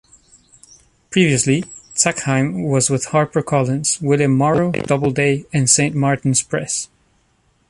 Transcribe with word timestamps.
Previously, 1.11 1.61
Zackheim 1.93 2.67
was 2.67 2.89
with 2.89 3.05
Harper 3.05 3.43
Collins, 3.43 4.01
William 4.01 4.35
Morrow, 4.35 4.71
Doubleday, 4.71 5.45
and 5.53 5.69
Saint 5.69 5.93
Martin's 5.93 6.41
Press. 6.41 6.89